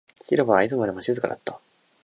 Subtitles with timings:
[0.25, 1.61] 広場はいつもよりも静かだった